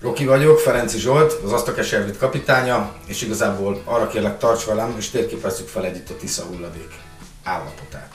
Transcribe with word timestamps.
Roki 0.00 0.24
vagyok, 0.24 0.58
Ferenci 0.58 0.98
Zsolt, 0.98 1.32
az 1.44 1.52
Asztakes 1.52 1.92
Ervit 1.92 2.18
kapitánya, 2.18 2.92
és 3.06 3.22
igazából 3.22 3.82
arra 3.84 4.06
kérlek 4.06 4.38
tarts 4.38 4.64
velem, 4.64 4.94
és 4.98 5.10
térképezzük 5.10 5.68
fel 5.68 5.84
együtt 5.84 6.10
a 6.10 6.16
Tisza 6.16 6.42
hulladék 6.42 6.94
állapotát. 7.44 8.10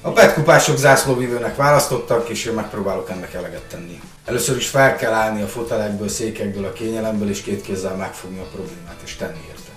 A 0.00 0.10
petkupások 0.10 0.76
zászlóvívőnek 0.76 1.56
választottak, 1.56 2.28
és 2.28 2.44
én 2.44 2.54
megpróbálok 2.54 3.10
ennek 3.10 3.34
eleget 3.34 3.62
tenni. 3.62 4.00
Először 4.24 4.56
is 4.56 4.68
fel 4.68 4.96
kell 4.96 5.12
állni 5.12 5.42
a 5.42 5.46
fotelekből, 5.46 6.08
székekből, 6.08 6.64
a 6.64 6.72
kényelemből, 6.72 7.28
és 7.28 7.42
két 7.42 7.62
kézzel 7.62 7.96
megfogni 7.96 8.38
a 8.38 8.48
problémát, 8.54 9.00
és 9.04 9.16
tenni 9.16 9.40
érte. 9.48 9.70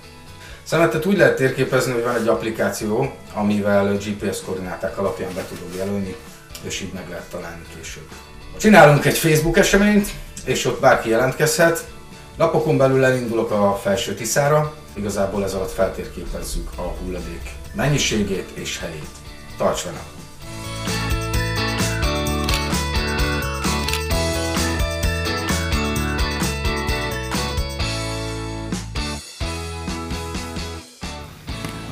Szemetet 0.63 1.05
úgy 1.05 1.17
lehet 1.17 1.35
térképezni, 1.35 1.91
hogy 1.91 2.03
van 2.03 2.15
egy 2.15 2.27
applikáció, 2.27 3.13
amivel 3.33 3.97
GPS 3.97 4.41
koordináták 4.45 4.97
alapján 4.97 5.33
be 5.35 5.45
tudod 5.45 5.75
jelölni, 5.75 6.15
és 6.61 6.81
így 6.81 6.93
meg 6.93 7.09
lehet 7.09 7.29
találni 7.29 7.63
később. 7.75 8.28
Csinálunk 8.59 9.05
egy 9.05 9.17
Facebook 9.17 9.57
eseményt, 9.57 10.09
és 10.45 10.65
ott 10.65 10.79
bárki 10.79 11.09
jelentkezhet. 11.09 11.87
Napokon 12.37 12.77
belül 12.77 13.05
elindulok 13.05 13.51
a 13.51 13.79
felső 13.83 14.13
Tiszára, 14.13 14.73
igazából 14.93 15.43
ez 15.43 15.53
alatt 15.53 15.71
feltérképezzük 15.71 16.69
a 16.75 16.81
hulladék 16.81 17.49
mennyiségét 17.73 18.49
és 18.53 18.79
helyét. 18.79 19.09
Tarts 19.57 19.83
velem! 19.83 20.03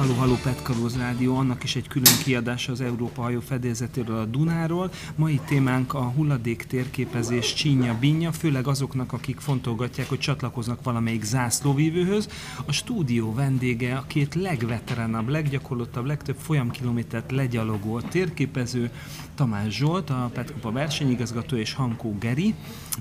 Halló, 0.08 0.20
halló, 0.20 0.38
Petkaróz 0.44 0.98
Rádió, 0.98 1.38
annak 1.38 1.64
is 1.64 1.76
egy 1.76 1.88
külön 1.88 2.14
kiadása 2.24 2.72
az 2.72 2.82
Európa 2.82 3.22
hajó 3.22 3.40
fedélzetéről 3.40 4.18
a 4.18 4.26
Dunáról. 4.26 4.92
Mai 5.16 5.40
témánk 5.46 5.94
a 5.94 6.02
hulladék 6.02 6.64
térképezés 6.64 7.54
csínya 7.54 7.98
binja, 8.00 8.32
főleg 8.32 8.68
azoknak, 8.68 9.14
akik 9.14 9.40
fontolgatják, 9.40 10.10
hogy 10.10 10.20
csatlakoznak 10.20 10.84
valamelyik 10.84 11.24
zászlóvívőhöz. 11.24 12.30
A 12.66 12.72
stúdió 12.72 13.34
vendége 13.34 13.96
a 13.96 14.04
két 14.08 14.36
legveteránabb, 14.36 15.28
leggyakorlottabb, 15.28 16.06
legtöbb 16.06 16.38
folyamkilométert 16.42 17.32
legyalogó 17.32 18.00
térképező, 18.00 18.92
Tamás 19.36 19.76
Zsolt, 19.76 20.10
a 20.10 20.30
Petkupa 20.34 20.72
versenyigazgató 20.72 21.56
és 21.56 21.74
Hankó 21.74 22.18
Geri, 22.20 22.54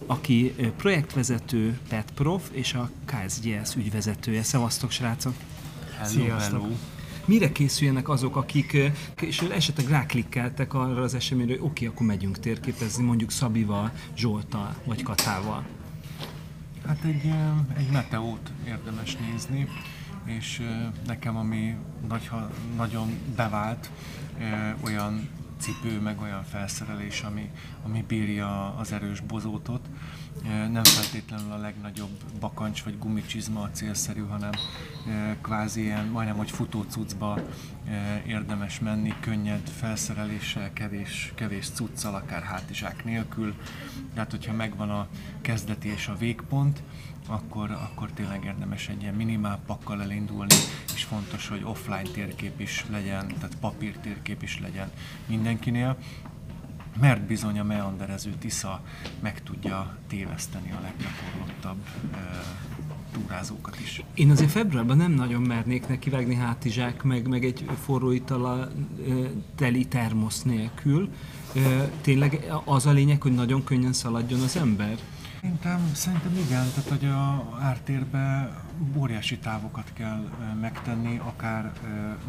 aki 0.06 0.55
projektvezető, 0.77 1.78
Petprof 1.89 2.48
és 2.52 2.75
a 2.75 2.91
KSGS 3.05 3.77
ügyvezetője. 3.77 4.42
Szevasztok, 4.42 4.91
srácok! 4.91 5.34
Hello, 5.98 6.11
Sziasztok. 6.11 6.61
hello. 6.61 6.95
Mire 7.27 7.52
készüljenek 7.52 8.08
azok, 8.08 8.36
akik 8.36 8.77
és 9.20 9.41
esetleg 9.41 9.88
ráklikkeltek 9.88 10.74
arra 10.74 11.02
az 11.02 11.14
eseményre, 11.14 11.52
hogy 11.52 11.62
oké, 11.62 11.66
okay, 11.66 11.86
akkor 11.86 12.06
megyünk 12.06 12.38
térképezni, 12.38 13.05
mondjuk 13.05 13.30
Szabival, 13.30 13.92
Zsoltal 14.16 14.74
vagy 14.84 15.02
Katával? 15.02 15.64
Hát 16.86 17.05
egy, 17.05 17.33
egy 17.77 17.91
meteót 17.92 18.52
érdemes 18.66 19.16
nézni, 19.16 19.68
és 20.24 20.62
nekem 21.06 21.36
ami 21.36 21.74
nagy, 22.08 22.30
nagyon 22.77 23.08
bevált, 23.36 23.90
olyan 24.80 25.28
cipő, 25.58 26.00
meg 26.00 26.20
olyan 26.20 26.44
felszerelés, 26.44 27.22
ami, 27.22 27.50
ami 27.84 28.05
bírja 28.08 28.74
az 28.74 28.92
erős 28.92 29.20
bozótot. 29.20 29.88
Nem 30.45 30.84
feltétlenül 30.84 31.53
a 31.53 31.56
legnagyobb 31.56 32.25
bakancs 32.41 32.83
vagy 32.83 32.98
gumicsizma 32.98 33.62
a 33.62 33.70
célszerű, 33.70 34.20
hanem 34.20 34.51
kvázi 35.42 35.83
ilyen 35.83 36.06
majdnem, 36.06 36.37
hogy 36.37 36.51
futócucba 36.51 37.41
érdemes 38.27 38.81
menni, 38.81 39.14
könnyed 39.20 39.69
felszereléssel, 39.69 40.73
kevés, 40.73 41.33
kevés 41.34 41.69
cuccal, 41.69 42.14
akár 42.14 42.42
hátizsák 42.42 43.05
nélkül. 43.05 43.55
Tehát, 44.14 44.31
hogyha 44.31 44.53
megvan 44.53 44.91
a 44.91 45.09
kezdeti 45.41 45.89
és 45.89 46.09
a 46.09 46.17
végpont, 46.17 46.83
akkor, 47.27 47.70
akkor 47.70 48.11
tényleg 48.11 48.45
érdemes 48.45 48.89
egy 48.89 49.02
ilyen 49.02 49.14
minimál 49.14 49.61
pakkal 49.67 50.02
elindulni, 50.02 50.55
és 50.95 51.05
fontos, 51.05 51.48
hogy 51.48 51.63
offline 51.64 52.11
térkép 52.13 52.61
is 52.61 52.85
legyen, 52.91 53.27
tehát 53.27 53.57
papír 53.61 53.96
térkép 53.96 54.42
is 54.42 54.61
legyen 54.61 54.91
mindenkinél, 55.27 55.96
mert 57.01 57.20
bizony 57.20 57.58
a 57.58 57.64
meanderező 57.64 58.30
Tisza 58.39 58.83
meg 59.20 59.42
tudja 59.42 59.96
téveszteni 60.08 60.73
a 60.73 60.80
leggyakorlottabb 60.83 61.86
e, 62.12 62.18
túrázókat 63.12 63.80
is. 63.80 64.02
Én 64.14 64.30
azért 64.30 64.51
februárban 64.51 64.96
nem 64.96 65.12
nagyon 65.12 65.42
mernék 65.42 65.89
neki 65.89 66.11
vágni 66.11 66.34
hátizsák, 66.34 67.02
meg, 67.02 67.29
meg 67.29 67.45
egy 67.45 67.64
forró 67.84 68.11
itala 68.11 68.61
e, 68.61 68.68
teli 69.55 69.84
termosz 69.84 70.42
nélkül. 70.42 71.08
E, 71.55 71.90
tényleg 72.01 72.52
az 72.64 72.86
a 72.86 72.92
lényeg, 72.92 73.23
hogy 73.23 73.34
nagyon 73.34 73.64
könnyen 73.64 73.92
szaladjon 73.92 74.40
az 74.40 74.57
ember? 74.57 74.98
Szerintem, 75.40 75.90
szerintem 75.92 76.33
igen, 76.33 76.67
tehát 76.74 76.89
hogy 76.89 77.05
a 77.05 77.57
ártérbe 77.61 78.55
óriási 78.97 79.39
távokat 79.39 79.91
kell 79.92 80.31
megtenni, 80.61 81.20
akár 81.25 81.73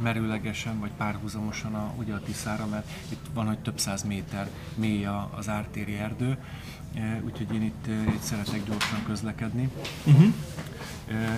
merőlegesen 0.01 0.79
vagy 0.79 0.91
párhuzamosan 0.97 1.75
a, 1.75 1.93
ugye 1.97 2.13
a 2.13 2.19
Tiszára, 2.19 2.65
mert 2.65 2.89
itt 3.09 3.25
van, 3.33 3.45
hogy 3.45 3.59
több 3.59 3.79
száz 3.79 4.03
méter 4.03 4.49
mély 4.75 5.05
az 5.37 5.49
ártéri 5.49 5.93
erdő, 5.93 6.37
úgyhogy 7.25 7.53
én 7.53 7.61
itt, 7.61 7.87
itt 7.87 8.21
szeretek 8.21 8.65
gyorsan 8.65 9.03
közlekedni. 9.05 9.69
Uh-huh. 10.05 10.33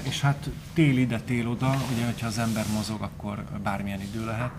És 0.04 0.22
hát 0.22 0.50
tél 0.74 0.98
ide, 0.98 1.20
tél 1.20 1.48
oda, 1.48 1.76
ugye, 1.94 2.06
hogyha 2.06 2.28
az 2.28 2.38
ember 2.38 2.66
mozog, 2.74 3.02
akkor 3.02 3.44
bármilyen 3.64 4.02
idő 4.02 4.26
lehet, 4.26 4.52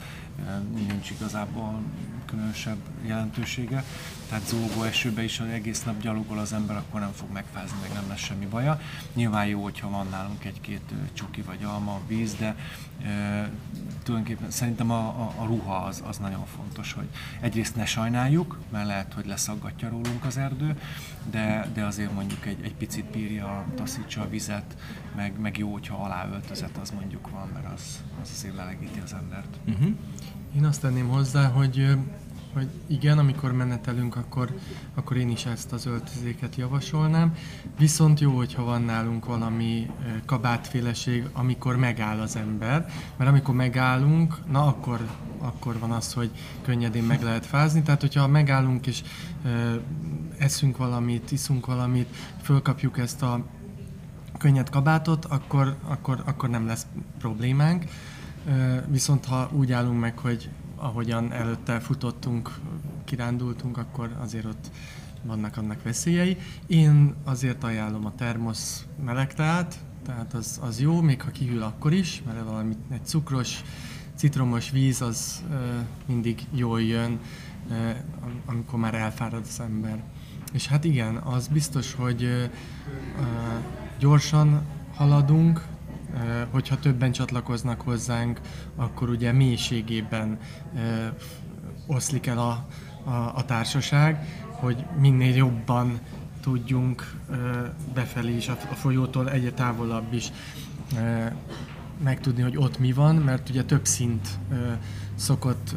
nincs 0.75 1.11
igazából 1.11 1.81
különösebb 2.27 2.79
jelentősége. 3.07 3.85
Tehát 4.31 4.47
zúgó 4.47 4.83
esőbe 4.83 5.23
is, 5.23 5.39
hogy 5.39 5.49
egész 5.49 5.85
nap 5.85 6.01
gyalogol 6.01 6.39
az 6.39 6.53
ember, 6.53 6.77
akkor 6.77 7.01
nem 7.01 7.13
fog 7.13 7.33
megfázni, 7.33 7.77
meg 7.81 7.93
nem 7.93 8.09
lesz 8.09 8.19
semmi 8.19 8.47
baja. 8.47 8.81
Nyilván 9.15 9.47
jó, 9.47 9.63
hogyha 9.63 9.91
van 9.91 10.07
nálunk 10.11 10.45
egy-két 10.45 10.93
csuki 11.13 11.43
vagy 11.43 11.65
alma, 11.65 12.01
víz, 12.07 12.35
de 12.35 12.57
e, 13.05 13.51
tulajdonképpen 14.03 14.51
szerintem 14.51 14.91
a, 14.91 14.99
a, 14.99 15.35
a 15.37 15.45
ruha 15.45 15.77
az, 15.77 16.03
az 16.07 16.17
nagyon 16.17 16.47
fontos, 16.47 16.93
hogy 16.93 17.09
egyrészt 17.41 17.77
ne 17.77 17.85
sajnáljuk, 17.85 18.59
mert 18.71 18.87
lehet, 18.87 19.13
hogy 19.13 19.27
leszaggatja 19.27 19.89
rólunk 19.89 20.25
az 20.25 20.37
erdő, 20.37 20.81
de, 21.31 21.69
de 21.75 21.85
azért 21.85 22.13
mondjuk 22.13 22.47
egy, 22.47 22.59
egy 22.63 22.75
picit 22.75 23.05
bírja, 23.05 23.65
taszítsa 23.75 24.23
a 24.23 24.29
vizet, 24.29 24.77
meg, 25.17 25.41
meg 25.41 25.59
jó, 25.59 25.73
hogyha 25.73 26.05
aláöltözet 26.05 26.77
az 26.77 26.91
mondjuk 26.91 27.31
van, 27.31 27.49
mert 27.53 27.73
az, 27.75 28.03
az 28.23 28.31
azért 28.37 28.57
lelegíti 28.57 29.01
az 29.05 29.13
embert. 29.13 29.57
Uh-huh. 29.67 29.95
Én 30.57 30.65
azt 30.65 30.81
tenném 30.81 31.09
hozzá, 31.09 31.49
hogy 31.49 31.97
hogy 32.53 32.69
igen, 32.87 33.19
amikor 33.19 33.53
menetelünk, 33.53 34.17
akkor, 34.17 34.55
akkor 34.95 35.17
én 35.17 35.31
is 35.31 35.47
ezt 35.47 35.73
az 35.73 35.87
öltözéket 35.87 36.57
javasolnám. 36.57 37.35
Viszont 37.79 38.21
jó, 38.21 38.37
hogyha 38.37 38.65
van 38.65 38.83
nálunk 38.83 39.25
valami 39.25 39.91
kabátféleség, 40.25 41.25
amikor 41.33 41.77
megáll 41.77 42.21
az 42.21 42.37
ember, 42.37 42.91
mert 43.17 43.31
amikor 43.31 43.55
megállunk, 43.55 44.39
na 44.51 44.67
akkor, 44.67 45.09
akkor 45.39 45.79
van 45.79 45.91
az, 45.91 46.13
hogy 46.13 46.31
könnyedén 46.63 47.05
meg 47.05 47.23
lehet 47.23 47.47
fázni. 47.47 47.83
Tehát, 47.83 48.01
hogyha 48.01 48.29
megállunk 48.29 48.87
és 48.87 49.03
eszünk 50.39 50.77
valamit, 50.77 51.33
iszunk 51.33 51.67
valamit, 51.67 52.17
fölkapjuk 52.43 52.99
ezt 52.99 53.23
a 53.23 53.45
könnyed 54.39 54.71
kabátot, 54.71 55.25
akkor, 55.25 55.77
akkor, 55.83 56.23
akkor 56.27 56.49
nem 56.49 56.67
lesz 56.67 56.87
problémánk. 57.19 57.85
Viszont 58.87 59.25
ha 59.25 59.51
úgy 59.53 59.73
állunk 59.73 60.01
meg, 60.01 60.19
hogy 60.19 60.51
ahogyan 60.81 61.33
előtte 61.33 61.81
futottunk, 61.81 62.51
kirándultunk, 63.05 63.77
akkor 63.77 64.17
azért 64.21 64.45
ott 64.45 64.71
vannak 65.23 65.57
annak 65.57 65.83
veszélyei. 65.83 66.37
Én 66.67 67.15
azért 67.25 67.65
ajánlom 67.65 68.07
a 68.07 68.15
termosz 68.15 68.87
melegtát, 69.05 69.79
tehát 70.05 70.35
az, 70.35 70.61
az 70.63 70.81
jó, 70.81 71.01
még 71.01 71.23
ha 71.23 71.31
kihűl 71.31 71.63
akkor 71.63 71.93
is, 71.93 72.23
mert 72.27 72.45
valami 72.45 72.77
egy 72.91 73.05
cukros, 73.05 73.63
citromos 74.15 74.71
víz 74.71 75.03
az 75.03 75.45
ö, 75.51 75.79
mindig 76.07 76.47
jól 76.51 76.83
jön, 76.83 77.21
ö, 77.71 77.91
amikor 78.47 78.79
már 78.79 78.95
elfárad 78.95 79.45
az 79.49 79.61
ember. 79.61 80.03
És 80.53 80.67
hát 80.67 80.85
igen, 80.85 81.17
az 81.17 81.49
biztos, 81.49 81.95
hogy 81.95 82.23
ö, 82.23 82.45
gyorsan 83.99 84.63
haladunk, 84.95 85.67
hogyha 86.51 86.79
többen 86.79 87.13
csatlakoznak 87.13 87.81
hozzánk, 87.81 88.41
akkor 88.77 89.09
ugye 89.09 89.33
mélységében 89.33 90.39
oszlik 91.87 92.27
el 92.27 92.39
a, 92.39 92.67
a, 93.11 93.33
a 93.35 93.45
társaság, 93.45 94.27
hogy 94.51 94.85
minél 95.01 95.35
jobban 95.35 96.01
tudjunk 96.41 97.15
befelé 97.95 98.37
is, 98.37 98.49
a 98.49 98.55
folyótól 98.75 99.31
egyre 99.31 99.53
távolabb 99.53 100.13
is 100.13 100.33
megtudni, 102.03 102.43
hogy 102.43 102.57
ott 102.57 102.79
mi 102.79 102.93
van, 102.93 103.17
mert 103.17 103.49
ugye 103.49 103.65
több 103.65 103.87
szint 103.87 104.29
szokott 105.15 105.75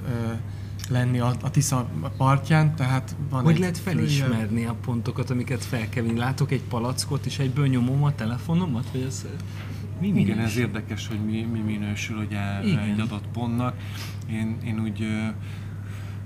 lenni 0.90 1.20
a, 1.20 1.36
a 1.42 1.52
Tisza 1.52 1.90
partján, 2.18 2.76
tehát 2.76 3.16
van 3.30 3.44
Hogy 3.44 3.54
egy 3.54 3.60
lehet 3.60 3.78
felismerni 3.78 4.66
a 4.66 4.76
pontokat, 4.86 5.30
amiket 5.30 5.64
fel 5.64 5.90
kell 5.90 6.04
vinni? 6.04 6.18
Látok 6.18 6.52
egy 6.52 6.64
palackot, 6.64 7.26
és 7.26 7.40
egyből 7.40 7.68
nyomom 7.68 8.04
a 8.04 8.16
telefonomat, 8.16 8.86
vagy 8.92 9.02
ez... 9.02 9.26
Mi 10.04 10.12
minősül? 10.12 10.34
Igen, 10.34 10.46
ez 10.46 10.58
érdekes, 10.58 11.08
hogy 11.08 11.20
mi, 11.26 11.42
mi 11.42 11.60
minősül 11.60 12.18
ugye 12.18 12.64
Igen. 12.64 12.80
egy 12.80 13.00
adott 13.00 13.28
pontnak. 13.34 13.76
Én, 14.32 14.58
én 14.66 14.80
úgy 14.80 15.08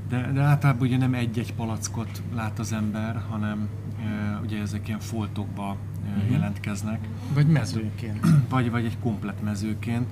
De, 0.10 0.32
de 0.32 0.42
általában 0.42 0.88
ugye 0.88 0.98
nem 0.98 1.14
egy-egy 1.14 1.54
palackot 1.54 2.22
lát 2.36 2.60
az 2.60 2.74
ember, 2.74 3.22
hanem 3.30 3.68
ugye 4.44 4.62
ezek 4.62 4.88
ilyen 4.88 5.00
foltokba 5.00 5.78
uh-huh. 6.06 6.32
jelentkeznek. 6.32 7.08
Vagy 7.34 7.48
mezőként. 7.48 8.28
Vagy, 8.50 8.72
vagy 8.72 8.86
egy 8.86 8.98
komplet 9.00 9.44
mezőként. 9.44 10.08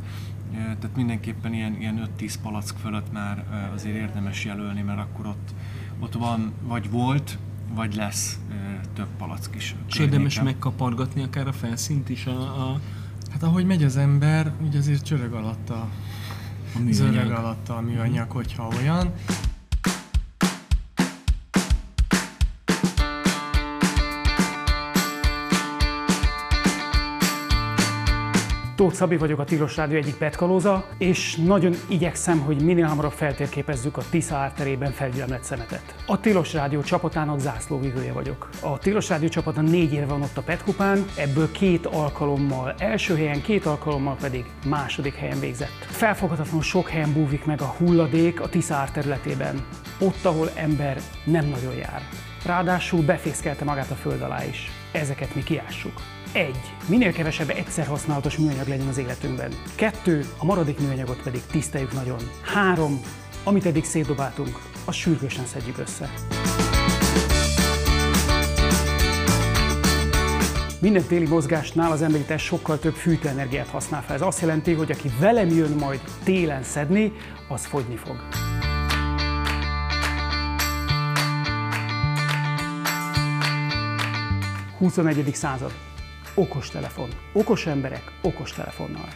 Tehát 0.53 0.95
mindenképpen 0.95 1.53
ilyen, 1.53 1.75
ilyen 1.79 2.09
5-10 2.19 2.33
palack 2.41 2.77
fölött 2.77 3.11
már 3.11 3.43
azért 3.73 3.95
érdemes 3.95 4.45
jelölni, 4.45 4.81
mert 4.81 4.99
akkor 4.99 5.25
ott, 5.25 5.53
ott 5.99 6.13
van, 6.13 6.51
vagy 6.63 6.89
volt, 6.89 7.37
vagy 7.73 7.95
lesz 7.95 8.39
több 8.93 9.09
palack 9.17 9.55
is. 9.55 9.75
És 9.87 9.97
érdemes 9.97 10.41
megkapargatni 10.41 11.23
akár 11.23 11.47
a 11.47 11.53
felszínt 11.53 12.09
is 12.09 12.25
a, 12.25 12.69
a... 12.69 12.79
Hát 13.35 13.43
ahogy 13.43 13.65
megy 13.65 13.83
az 13.83 13.97
ember, 13.97 14.51
ugye 14.67 14.77
azért 14.77 15.03
csörög 15.03 15.33
alatt 15.33 15.69
a, 15.69 15.87
zörög 16.89 17.31
alatt 17.31 17.69
a 17.69 17.81
műanyag, 17.81 18.31
hogyha 18.31 18.67
olyan. 18.79 19.13
Tóth 28.75 28.95
Szabi 28.95 29.17
vagyok, 29.17 29.39
a 29.39 29.43
Tilos 29.43 29.75
Rádió 29.75 29.97
egyik 29.97 30.15
petkalóza, 30.15 30.85
és 30.97 31.35
nagyon 31.35 31.73
igyekszem, 31.87 32.39
hogy 32.39 32.61
minél 32.61 32.85
hamarabb 32.85 33.11
feltérképezzük 33.11 33.97
a 33.97 34.01
Tisza 34.09 34.35
árterében 34.35 34.91
felgyülemlett 34.91 35.43
szemetet. 35.43 35.95
A 36.05 36.19
Tilos 36.19 36.53
Rádió 36.53 36.81
csapatának 36.81 37.39
zászlóvivője 37.39 38.13
vagyok. 38.13 38.49
A 38.61 38.77
Tilos 38.77 39.09
Rádió 39.09 39.27
csapata 39.27 39.61
négy 39.61 39.93
éve 39.93 40.05
van 40.05 40.21
ott 40.21 40.37
a 40.37 40.41
Petkupán, 40.41 41.05
ebből 41.17 41.51
két 41.51 41.85
alkalommal 41.85 42.75
első 42.77 43.15
helyen, 43.15 43.41
két 43.41 43.65
alkalommal 43.65 44.15
pedig 44.21 44.45
második 44.65 45.15
helyen 45.15 45.39
végzett. 45.39 45.85
Felfoghatatlanul 45.85 46.63
sok 46.63 46.89
helyen 46.89 47.13
búvik 47.13 47.45
meg 47.45 47.61
a 47.61 47.75
hulladék 47.77 48.41
a 48.41 48.49
Tisza 48.49 48.75
árterületében, 48.75 49.65
ott, 49.99 50.25
ahol 50.25 50.49
ember 50.55 50.97
nem 51.23 51.45
nagyon 51.45 51.75
jár. 51.75 52.01
Ráadásul 52.45 53.01
befészkelte 53.01 53.63
magát 53.63 53.91
a 53.91 53.95
föld 53.95 54.21
alá 54.21 54.45
is. 54.45 54.71
Ezeket 54.91 55.35
mi 55.35 55.43
kiássuk. 55.43 56.01
Egy, 56.35 56.73
minél 56.87 57.11
kevesebb 57.11 57.49
egyszer 57.49 57.85
használatos 57.85 58.37
műanyag 58.37 58.67
legyen 58.67 58.87
az 58.87 58.97
életünkben. 58.97 59.51
Kettő, 59.75 60.25
a 60.37 60.45
maradék 60.45 60.79
műanyagot 60.79 61.21
pedig 61.21 61.41
tiszteljük 61.51 61.93
nagyon. 61.93 62.17
Három, 62.41 62.99
amit 63.43 63.65
eddig 63.65 63.83
szétdobáltunk, 63.83 64.59
azt 64.85 64.97
sürgősen 64.97 65.45
szedjük 65.45 65.77
össze. 65.77 66.09
Minden 70.81 71.03
téli 71.03 71.27
mozgásnál 71.27 71.91
az 71.91 72.01
emberi 72.01 72.23
test 72.23 72.45
sokkal 72.45 72.79
több 72.79 72.93
fűtőenergiát 72.93 73.67
használ 73.67 74.01
fel. 74.03 74.15
Ez 74.15 74.21
azt 74.21 74.41
jelenti, 74.41 74.73
hogy 74.73 74.91
aki 74.91 75.09
velem 75.19 75.49
jön 75.49 75.71
majd 75.71 75.99
télen 76.23 76.63
szedni, 76.63 77.11
az 77.47 77.65
fogyni 77.65 77.95
fog. 77.95 78.15
21. 84.77 85.33
század. 85.33 85.94
Okos 86.35 86.69
telefon. 86.69 87.09
Okos 87.33 87.65
emberek, 87.65 88.11
okos 88.21 88.51
telefonnal. 88.51 89.07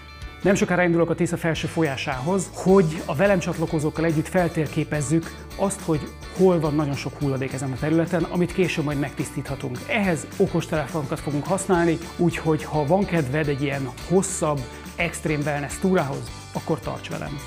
Nem 0.42 0.56
sokára 0.56 0.84
indulok 0.84 1.10
a 1.10 1.16
Tisza 1.16 1.38
felső 1.38 1.68
folyásához, 1.68 2.50
hogy 2.54 3.02
a 3.06 3.16
velem 3.16 3.40
csatlakozókkal 3.40 4.06
együtt 4.06 4.28
feltérképezzük 4.28 5.32
azt, 5.56 5.82
hogy 5.82 6.00
hol 6.38 6.60
van 6.60 6.76
nagyon 6.76 6.96
sok 6.96 7.18
hulladék 7.20 7.54
ezen 7.54 7.72
a 7.72 7.78
területen, 7.80 8.24
amit 8.24 8.54
később 8.54 8.86
majd 8.86 9.00
megtisztíthatunk. 9.00 9.78
Ehhez 9.88 10.28
okos 10.38 10.66
telefonokat 10.66 11.20
fogunk 11.20 11.46
használni, 11.46 11.98
úgyhogy 12.18 12.64
ha 12.64 12.86
van 12.86 13.06
kedved 13.06 13.48
egy 13.48 13.62
ilyen 13.62 13.90
hosszabb, 14.10 14.60
extrém 14.96 15.40
wellness 15.40 15.78
túrához, 15.80 16.32
akkor 16.54 16.80
tarts 16.80 17.10
velem! 17.10 17.40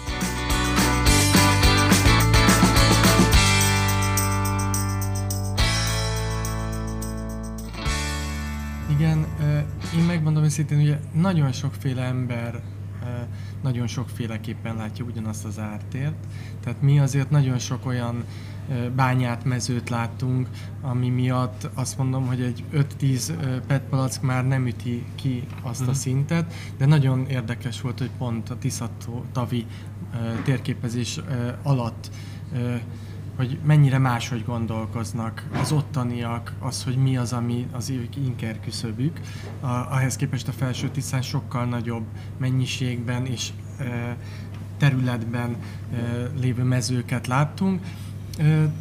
Őszintén, 10.52 10.78
ugye 10.78 10.98
nagyon 11.12 11.52
sokféle 11.52 12.02
ember 12.02 12.62
nagyon 13.62 13.86
sokféleképpen 13.86 14.76
látja 14.76 15.04
ugyanazt 15.04 15.44
az 15.44 15.58
ártért. 15.58 16.26
Tehát 16.60 16.82
mi 16.82 16.98
azért 16.98 17.30
nagyon 17.30 17.58
sok 17.58 17.86
olyan 17.86 18.24
bányát, 18.96 19.44
mezőt 19.44 19.88
láttunk, 19.88 20.48
ami 20.80 21.08
miatt 21.08 21.68
azt 21.74 21.98
mondom, 21.98 22.26
hogy 22.26 22.40
egy 22.40 22.64
5-10 23.00 23.32
PET 23.66 23.82
palack 23.82 24.22
már 24.22 24.46
nem 24.46 24.66
üti 24.66 25.04
ki 25.14 25.46
azt 25.62 25.80
a 25.80 25.84
mhm. 25.84 25.92
szintet, 25.92 26.54
de 26.76 26.86
nagyon 26.86 27.26
érdekes 27.26 27.80
volt, 27.80 27.98
hogy 27.98 28.10
pont 28.18 28.50
a 28.50 28.58
Tiszatavi 28.58 29.66
térképezés 30.44 31.20
alatt 31.62 32.10
hogy 33.36 33.58
mennyire 33.64 33.98
máshogy 33.98 34.44
gondolkoznak 34.44 35.48
az 35.60 35.72
ottaniak, 35.72 36.52
az, 36.58 36.84
hogy 36.84 36.96
mi 36.96 37.16
az, 37.16 37.32
ami 37.32 37.66
az 37.72 37.90
ők 37.90 38.16
inker 38.16 38.60
küszöbük. 38.60 39.20
Ahhez 39.60 40.16
képest 40.16 40.48
a 40.48 40.52
felső 40.52 40.88
tisztán 40.88 41.22
sokkal 41.22 41.64
nagyobb 41.64 42.04
mennyiségben 42.36 43.26
és 43.26 43.50
e, 43.78 44.16
területben 44.78 45.50
e, 45.50 45.56
lévő 46.40 46.62
mezőket 46.62 47.26
láttunk. 47.26 47.80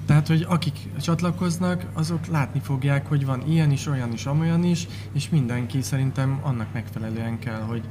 Tehát, 0.05 0.27
hogy 0.27 0.45
akik 0.49 0.77
csatlakoznak, 1.01 1.85
azok 1.93 2.25
látni 2.25 2.59
fogják, 2.59 3.07
hogy 3.07 3.25
van 3.25 3.47
ilyen 3.47 3.71
is, 3.71 3.87
olyan 3.87 4.13
is, 4.13 4.25
amolyan 4.25 4.63
is, 4.63 4.87
és 5.11 5.29
mindenki 5.29 5.81
szerintem 5.81 6.39
annak 6.43 6.73
megfelelően 6.73 7.39
kell, 7.39 7.61
hogy 7.61 7.83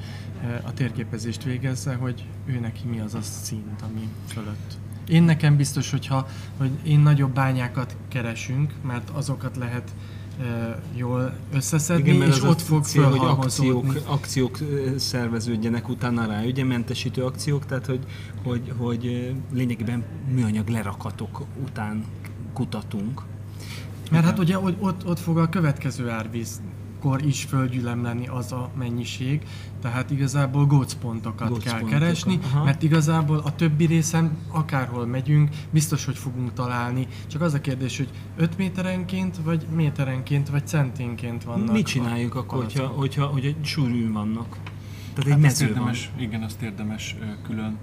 a 0.63 0.73
térképezést 0.73 1.43
végezze, 1.43 1.95
hogy 1.95 2.27
ő 2.47 2.59
neki 2.61 2.87
mi 2.89 3.01
az 3.01 3.15
a 3.15 3.23
szint, 3.23 3.83
ami 3.83 4.09
fölött 4.27 4.79
én 5.11 5.23
nekem 5.23 5.57
biztos, 5.57 5.91
hogyha, 5.91 6.27
hogy 6.57 6.71
én 6.83 7.01
nagyobb 7.01 7.33
bányákat 7.33 7.97
keresünk, 8.09 8.73
mert 8.87 9.11
azokat 9.11 9.57
lehet 9.57 9.95
e, 10.41 10.81
jól 10.95 11.33
összeszedni, 11.53 12.11
Igen, 12.11 12.29
és 12.29 12.43
ott 12.43 12.61
fog 12.61 12.85
cél, 12.85 13.11
hogy 13.11 13.19
akciók, 13.23 13.95
akciók 14.07 14.59
szerveződjenek 14.97 15.89
utána 15.89 16.27
rá, 16.27 16.45
ugye 16.45 16.65
mentesítő 16.65 17.25
akciók, 17.25 17.67
tehát 17.67 17.87
hogy, 17.87 18.01
hogy, 18.45 18.73
hogy 18.77 19.35
lényegében 19.53 20.05
műanyag 20.35 20.69
lerakatok 20.69 21.45
után 21.63 22.05
kutatunk. 22.53 23.23
Mert 24.11 24.25
hát 24.25 24.39
ugye 24.39 24.59
ott, 24.59 25.07
ott 25.07 25.19
fog 25.19 25.39
a 25.39 25.49
következő 25.49 26.09
árvíz 26.09 26.61
kor 27.01 27.25
is 27.25 27.45
földgyülemleni 27.45 28.27
az 28.27 28.53
a 28.53 28.71
mennyiség, 28.79 29.43
tehát 29.83 30.11
igazából 30.11 30.67
gócpontokat 30.67 31.49
Gócpontokat. 31.49 31.89
kell 31.89 31.99
keresni, 31.99 32.39
Aha. 32.43 32.65
mert 32.65 32.83
igazából 32.83 33.39
a 33.39 33.55
többi 33.55 33.85
részen 33.87 34.37
akárhol 34.49 35.07
megyünk, 35.07 35.49
biztos, 35.71 36.05
hogy 36.05 36.17
fogunk 36.17 36.53
találni. 36.53 37.07
Csak 37.27 37.41
az 37.41 37.55
a 37.55 37.61
kérdés, 37.61 37.97
hogy 37.97 38.09
5 38.37 38.57
méterenként, 38.57 39.37
vagy 39.45 39.67
méterenként, 39.75 40.49
vagy 40.49 40.67
centénként 40.67 41.45
vannak. 41.45 41.73
Mit 41.73 41.87
csináljuk 41.87 42.35
akkor, 42.35 42.63
hogyha, 42.63 42.87
hogyha, 42.87 43.27
hogyha 43.27 43.51
sűrűn 43.63 44.13
vannak? 44.13 44.57
Tehát 45.15 45.39
egy 45.39 45.45
hát 45.45 45.61
érdemes, 45.61 46.11
van. 46.15 46.23
Igen, 46.23 46.43
azt 46.43 46.63
érdemes 46.63 47.17
külön 47.43 47.77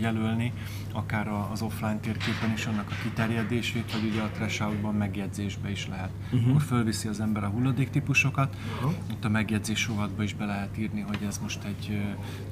jelölni, 0.00 0.52
akár 0.92 1.28
az 1.52 1.62
offline 1.62 1.98
térképen 2.00 2.52
is 2.54 2.66
annak 2.66 2.90
a 2.90 3.02
kiterjedését, 3.02 3.92
vagy 3.92 4.10
ugye 4.10 4.22
a 4.22 4.30
trash 4.30 4.64
megjegyzésbe 4.98 5.70
is 5.70 5.88
lehet. 5.88 6.10
Uh-huh. 6.32 6.48
Akkor 6.48 6.62
fölviszi 6.62 7.08
az 7.08 7.20
ember 7.20 7.44
a 7.44 7.48
hulladéktípusokat, 7.48 8.56
uh-huh. 8.74 8.92
ott 9.10 9.24
a 9.24 9.28
megjegyzés 9.28 9.86
rovatba 9.86 10.22
is 10.22 10.34
be 10.34 10.44
lehet 10.44 10.78
írni, 10.78 11.00
hogy 11.00 11.18
ez 11.26 11.38
most 11.42 11.64
egy 11.64 12.02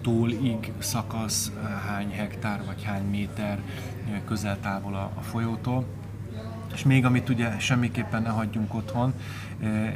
túlig 0.03 0.73
szakasz, 0.79 1.53
hány 1.87 2.11
hektár 2.11 2.65
vagy 2.65 2.83
hány 2.85 3.05
méter 3.05 3.61
közel 4.25 4.61
távol 4.61 4.95
a, 4.95 5.13
a 5.15 5.23
folyótól. 5.23 5.87
És 6.75 6.85
még 6.85 7.05
amit 7.05 7.29
ugye 7.29 7.59
semmiképpen 7.59 8.23
ne 8.23 8.29
hagyjunk 8.29 8.75
otthon, 8.75 9.15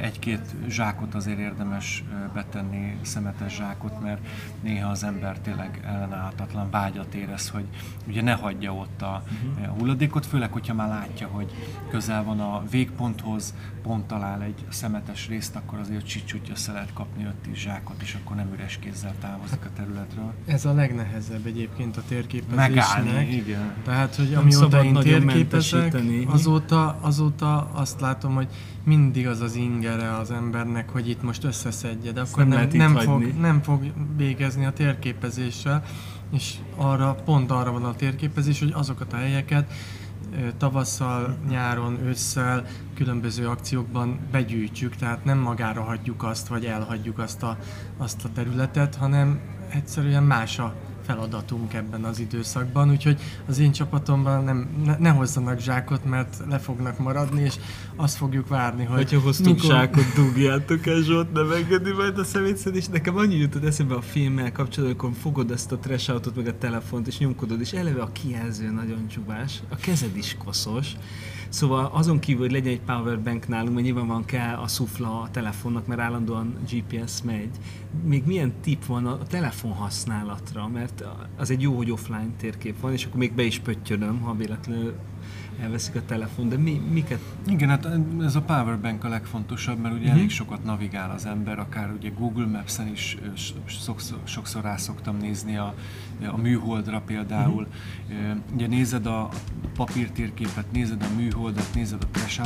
egy-két 0.01 0.55
zsákot 0.67 1.15
azért 1.15 1.39
érdemes 1.39 2.03
betenni, 2.33 2.97
szemetes 3.01 3.55
zsákot, 3.55 4.01
mert 4.01 4.27
néha 4.61 4.89
az 4.89 5.03
ember 5.03 5.39
tényleg 5.39 5.81
ellenállhatatlan 5.85 6.69
vágyat 6.69 7.13
érez, 7.13 7.49
hogy 7.49 7.65
ugye 8.07 8.21
ne 8.21 8.33
hagyja 8.33 8.73
ott 8.73 9.01
a 9.01 9.23
uh-huh. 9.23 9.77
hulladékot, 9.77 10.25
főleg, 10.25 10.51
hogyha 10.51 10.73
már 10.73 10.87
látja, 10.87 11.27
hogy 11.27 11.51
közel 11.89 12.23
van 12.23 12.39
a 12.39 12.63
végponthoz, 12.69 13.53
pont 13.83 14.07
talál 14.07 14.41
egy 14.41 14.65
szemetes 14.69 15.27
részt, 15.27 15.55
akkor 15.55 15.79
azért 15.79 16.05
csicsúgy 16.07 16.49
össze 16.51 16.71
lehet 16.71 16.93
kapni 16.93 17.25
5 17.25 17.33
zsákot, 17.55 18.01
és 18.01 18.17
akkor 18.21 18.35
nem 18.35 18.49
üres 18.53 18.77
kézzel 18.77 19.13
távozik 19.19 19.65
a 19.65 19.69
területről. 19.75 20.33
Ez 20.45 20.65
a 20.65 20.73
legnehezebb 20.73 21.45
egyébként 21.45 21.97
a 21.97 22.01
térképezésnek. 22.07 22.69
Megállni, 22.69 23.33
igen. 23.35 23.73
Tehát, 23.83 24.15
hogy 24.15 24.33
amióta 24.33 24.83
én 24.83 24.93
térképezek, 24.93 25.95
azóta, 26.27 26.97
azóta 27.01 27.69
azt 27.73 28.01
látom, 28.01 28.35
hogy 28.35 28.47
mindig 28.83 29.27
az 29.27 29.41
az 29.41 29.55
ingere 29.55 30.17
az 30.17 30.31
embernek, 30.31 30.89
hogy 30.89 31.09
itt 31.09 31.23
most 31.23 31.43
összeszedje, 31.43 32.11
de 32.11 32.21
akkor 32.21 32.47
nem, 32.47 32.67
nem, 32.71 32.95
fog, 32.95 33.23
nem 33.39 33.61
fog 33.61 33.83
végezni 34.17 34.65
a 34.65 34.73
térképezéssel, 34.73 35.83
és 36.31 36.53
arra, 36.75 37.15
pont 37.25 37.51
arra 37.51 37.71
van 37.71 37.85
a 37.85 37.95
térképezés, 37.95 38.59
hogy 38.59 38.71
azokat 38.75 39.13
a 39.13 39.17
helyeket 39.17 39.71
tavasszal, 40.57 41.37
nyáron, 41.49 41.99
ősszel 42.05 42.65
különböző 42.95 43.47
akciókban 43.47 44.19
begyűjtjük, 44.31 44.95
tehát 44.95 45.25
nem 45.25 45.37
magára 45.37 45.81
hagyjuk 45.81 46.23
azt, 46.23 46.47
vagy 46.47 46.65
elhagyjuk 46.65 47.19
azt 47.19 47.43
a, 47.43 47.57
azt 47.97 48.25
a 48.25 48.29
területet, 48.33 48.95
hanem 48.95 49.39
egyszerűen 49.69 50.23
más 50.23 50.59
a 50.59 50.75
feladatunk 51.05 51.73
ebben 51.73 52.03
az 52.03 52.19
időszakban, 52.19 52.89
úgyhogy 52.89 53.19
az 53.47 53.59
én 53.59 53.71
csapatomban 53.71 54.43
nem, 54.43 54.69
ne, 54.85 54.97
ne 54.97 55.09
hozzanak 55.09 55.59
zsákot, 55.59 56.05
mert 56.05 56.43
le 56.49 56.59
fognak 56.59 56.97
maradni, 56.99 57.41
és 57.41 57.55
azt 57.95 58.15
fogjuk 58.15 58.47
várni, 58.47 58.83
hogy 58.83 58.97
Hogyha 58.97 59.19
hoztunk 59.19 59.55
mikor... 59.55 59.75
zsákot, 59.75 60.13
dugjátok 60.15 60.85
el 60.85 61.01
Zsolt, 61.01 61.33
nem 61.33 61.51
engedi 61.51 61.91
majd 61.91 62.17
a 62.17 62.23
és 62.73 62.87
Nekem 62.87 63.17
annyi 63.17 63.35
jutott 63.35 63.63
eszembe 63.63 63.95
a 63.95 64.01
filmmel 64.01 64.51
kapcsolatban, 64.51 64.99
amikor 64.99 65.21
fogod 65.21 65.51
ezt 65.51 65.71
a 65.71 65.77
trash 65.77 66.35
meg 66.35 66.47
a 66.47 66.57
telefont, 66.57 67.07
és 67.07 67.17
nyomkodod, 67.17 67.59
és 67.59 67.71
eleve 67.71 68.01
a 68.01 68.11
kijelző 68.11 68.71
nagyon 68.71 69.07
csubás, 69.07 69.61
a 69.69 69.75
kezed 69.75 70.17
is 70.17 70.35
koszos, 70.45 70.87
Szóval 71.53 71.89
azon 71.93 72.19
kívül, 72.19 72.41
hogy 72.41 72.51
legyen 72.51 72.73
egy 72.73 72.81
powerbank 72.81 73.47
nálunk, 73.47 73.73
mert 73.73 73.85
nyilván 73.85 74.07
van 74.07 74.25
kell 74.25 74.55
a 74.55 74.67
szufla 74.67 75.21
a 75.21 75.29
telefonnak, 75.31 75.87
mert 75.87 76.01
állandóan 76.01 76.57
GPS 76.71 77.21
megy. 77.23 77.49
Még 78.03 78.23
milyen 78.25 78.53
tip 78.61 78.85
van 78.85 79.05
a 79.05 79.17
telefon 79.17 79.71
használatra, 79.71 80.67
mert 80.67 81.03
az 81.37 81.49
egy 81.51 81.61
jó, 81.61 81.75
hogy 81.75 81.91
offline 81.91 82.29
térkép 82.37 82.79
van, 82.79 82.91
és 82.91 83.05
akkor 83.05 83.17
még 83.17 83.33
be 83.33 83.43
is 83.43 83.59
pöttyönöm, 83.59 84.21
ha 84.21 84.35
véletlenül 84.35 84.93
elveszik 85.61 85.95
a 85.95 86.01
telefon, 86.05 86.49
de 86.49 86.57
mi, 86.57 86.81
miket? 86.91 87.19
Igen, 87.47 87.69
hát 87.69 87.87
ez 88.21 88.35
a 88.35 88.41
powerbank 88.41 89.03
a 89.03 89.07
legfontosabb, 89.07 89.79
mert 89.79 89.93
ugye 89.93 90.03
uh-huh. 90.03 90.17
elég 90.17 90.29
sokat 90.29 90.63
navigál 90.63 91.11
az 91.11 91.25
ember, 91.25 91.59
akár 91.59 91.91
ugye 91.91 92.09
Google 92.09 92.45
Maps-en 92.45 92.87
is 92.87 93.17
sokszor, 93.65 94.17
sokszor 94.23 94.63
rá 94.63 94.77
szoktam 94.77 95.17
nézni 95.17 95.57
a, 95.57 95.73
a 96.25 96.37
műholdra 96.37 97.01
például. 97.05 97.67
Uh-huh. 98.09 98.37
Ugye 98.53 98.67
nézed 98.67 99.05
a 99.05 99.29
papírtérképet, 99.75 100.71
nézed 100.71 101.01
a 101.11 101.15
műholdat, 101.15 101.67
nézed 101.73 102.03
a 102.03 102.07
crash 102.17 102.41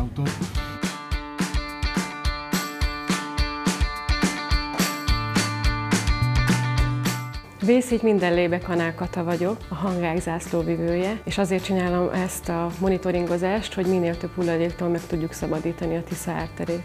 Vészígy 7.67 8.01
minden 8.01 8.33
lébe 8.33 8.59
Kanál 8.59 8.95
Kata 8.95 9.23
vagyok, 9.23 9.57
a 9.69 9.75
hangák 9.75 10.19
zászlóvivője, 10.19 11.21
és 11.23 11.37
azért 11.37 11.63
csinálom 11.63 12.09
ezt 12.09 12.49
a 12.49 12.69
monitoringozást, 12.79 13.73
hogy 13.73 13.85
minél 13.85 14.17
több 14.17 14.29
hulladéktól 14.35 14.87
meg 14.87 15.01
tudjuk 15.07 15.33
szabadítani 15.33 15.95
a 15.95 16.03
Tisza 16.03 16.31
árterét. 16.31 16.83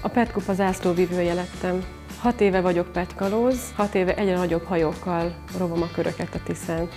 A 0.00 0.08
Petkupa 0.08 0.54
zászlóvivője 0.54 1.34
lettem. 1.34 1.84
Hat 2.18 2.40
éve 2.40 2.60
vagyok 2.60 2.92
petkalóz, 2.92 3.72
hat 3.76 3.94
éve 3.94 4.16
egyre 4.16 4.36
nagyobb 4.36 4.64
hajókkal 4.64 5.34
rovom 5.58 5.82
a 5.82 5.90
köröket 5.94 6.34
a 6.34 6.42
Tiszán. 6.44 6.88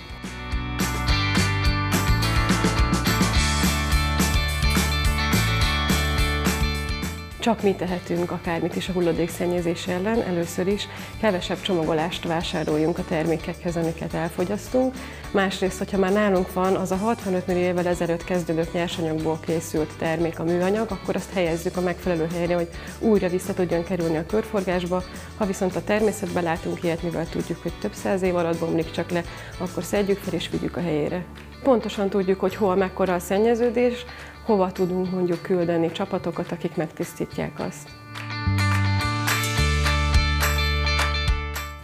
Csak 7.50 7.62
mi 7.62 7.74
tehetünk 7.74 8.30
akármit 8.30 8.76
is 8.76 8.88
a 8.88 8.92
hulladékszennyezés 8.92 9.86
ellen. 9.86 10.22
Először 10.22 10.66
is 10.66 10.88
kevesebb 11.20 11.60
csomagolást 11.60 12.24
vásároljunk 12.24 12.98
a 12.98 13.04
termékekhez, 13.04 13.76
amiket 13.76 14.14
elfogyasztunk. 14.14 14.94
Másrészt, 15.30 15.78
hogyha 15.78 15.98
már 15.98 16.12
nálunk 16.12 16.52
van 16.52 16.74
az 16.74 16.90
a 16.90 16.96
65 16.96 17.46
millió 17.46 17.62
évvel 17.62 17.86
ezelőtt 17.86 18.24
kezdődött 18.24 18.72
nyersanyagból 18.72 19.38
készült 19.40 19.96
termék, 19.98 20.38
a 20.38 20.44
műanyag, 20.44 20.90
akkor 20.90 21.16
azt 21.16 21.32
helyezzük 21.32 21.76
a 21.76 21.80
megfelelő 21.80 22.26
helyre, 22.34 22.54
hogy 22.54 22.68
újra 22.98 23.28
vissza 23.28 23.54
tudjon 23.54 23.84
kerülni 23.84 24.16
a 24.16 24.26
körforgásba. 24.26 25.02
Ha 25.36 25.46
viszont 25.46 25.76
a 25.76 25.84
természetben 25.84 26.42
látunk 26.42 26.82
ilyet, 26.82 27.02
mivel 27.02 27.28
tudjuk, 27.28 27.62
hogy 27.62 27.72
több 27.80 27.94
száz 27.94 28.22
év 28.22 28.36
alatt 28.36 28.58
bomlik 28.58 28.90
csak 28.90 29.10
le, 29.10 29.22
akkor 29.58 29.82
szedjük 29.82 30.18
fel 30.18 30.34
és 30.34 30.50
vigyük 30.50 30.76
a 30.76 30.80
helyére. 30.80 31.24
Pontosan 31.62 32.08
tudjuk, 32.08 32.40
hogy 32.40 32.54
hol 32.54 32.76
mekkora 32.76 33.14
a 33.14 33.18
szennyeződés, 33.18 34.04
hova 34.50 34.72
tudunk 34.72 35.10
mondjuk 35.10 35.42
küldeni 35.42 35.92
csapatokat, 35.92 36.52
akik 36.52 36.76
megtisztítják 36.76 37.58
azt. 37.58 37.88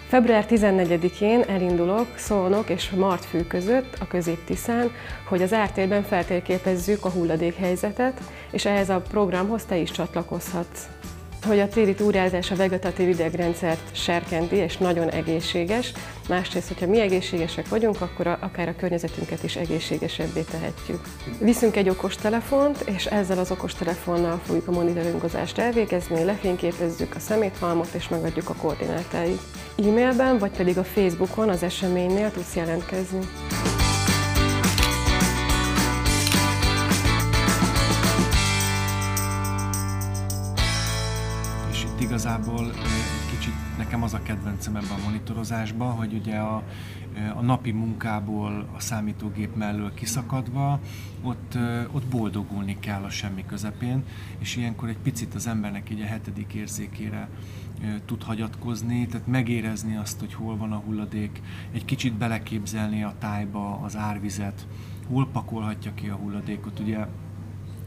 Február 0.09 0.47
14-én 0.49 1.43
elindulok 1.43 2.07
Szolnok 2.17 2.69
és 2.69 2.91
Martfű 2.91 3.43
között 3.43 3.97
a 4.01 4.07
Közép-Tiszán, 4.07 4.91
hogy 5.29 5.43
az 5.43 5.53
ártérben 5.53 6.03
feltérképezzük 6.03 7.05
a 7.05 7.11
hulladékhelyzetet, 7.11 8.21
és 8.51 8.65
ehhez 8.65 8.89
a 8.89 9.01
programhoz 9.01 9.65
te 9.65 9.77
is 9.77 9.91
csatlakozhatsz 9.91 10.96
hogy 11.45 11.61
a 11.61 11.69
téli 11.69 11.95
túrázás 11.95 12.51
a 12.51 12.57
vegetatív 12.57 13.09
idegrendszert 13.09 13.97
serkenti, 13.97 14.57
és 14.57 14.77
nagyon 14.77 15.11
egészséges. 15.11 15.93
Másrészt, 16.29 16.69
hogyha 16.69 16.87
mi 16.87 17.01
egészségesek 17.01 17.69
vagyunk, 17.69 18.01
akkor 18.01 18.27
a, 18.27 18.39
akár 18.41 18.69
a 18.69 18.77
környezetünket 18.77 19.43
is 19.43 19.57
egészségesebbé 19.57 20.41
tehetjük. 20.51 21.01
Viszünk 21.41 21.77
egy 21.77 21.89
okostelefont, 21.89 22.81
és 22.81 23.07
ezzel 23.07 23.39
az 23.39 23.51
okostelefonnal 23.51 24.41
fogjuk 24.45 24.69
a 24.69 24.73
monitoringozást 24.73 25.59
elvégezni, 25.59 26.25
lefényképezzük 26.25 27.15
a 27.15 27.19
szeméthalmot, 27.19 27.89
és 27.93 28.09
megadjuk 28.09 28.49
a 28.49 28.55
koordinátáit. 28.55 29.41
E-mailben, 29.79 30.39
vagy 30.39 30.57
pedig 30.57 30.79
a 30.79 30.85
Facebookon 30.85 31.49
az 31.49 31.63
eseménynél 31.63 32.31
tudsz 32.31 32.55
jelentkezni. 32.55 33.21
Igazából 42.17 42.73
kicsit 43.31 43.55
nekem 43.79 44.03
az 44.03 44.15
a 44.15 44.23
kedvencem 44.23 44.77
ebben 44.77 44.99
a 44.99 45.05
monitorozásban, 45.05 45.93
hogy 45.93 46.13
ugye 46.13 46.37
a, 46.37 46.63
a 47.35 47.41
napi 47.41 47.71
munkából 47.71 48.69
a 48.77 48.81
számítógép 48.81 49.57
mellől 49.57 49.95
kiszakadva, 49.95 50.81
ott, 51.23 51.59
ott 51.93 52.05
boldogulni 52.07 52.77
kell 52.81 53.03
a 53.03 53.11
semmi 53.11 53.45
közepén, 53.47 54.05
és 54.39 54.57
ilyenkor 54.57 54.89
egy 54.89 54.99
picit 54.99 55.35
az 55.35 55.47
embernek 55.47 55.91
így 55.91 56.01
a 56.01 56.07
hetedik 56.07 56.55
érzékére 56.55 57.29
tud 58.05 58.23
hagyatkozni, 58.23 59.07
tehát 59.07 59.27
megérezni 59.27 59.97
azt, 59.97 60.21
hogy 60.21 60.35
hol 60.35 60.57
van 60.57 60.73
a 60.73 60.83
hulladék, 60.87 61.43
egy 61.73 61.85
kicsit 61.85 62.15
beleképzelni 62.15 63.03
a 63.03 63.15
tájba 63.19 63.81
az 63.83 63.97
árvizet, 63.97 64.67
hol 65.09 65.29
pakolhatja 65.29 65.95
ki 65.95 66.09
a 66.09 66.15
hulladékot. 66.15 66.81
Ugye 66.81 67.07